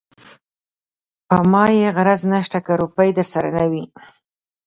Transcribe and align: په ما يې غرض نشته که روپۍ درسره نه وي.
په 1.27 1.37
ما 1.51 1.65
يې 1.77 1.87
غرض 1.95 2.21
نشته 2.33 2.59
که 2.65 2.73
روپۍ 2.81 3.09
درسره 3.17 3.49
نه 3.57 3.65
وي. 3.71 3.85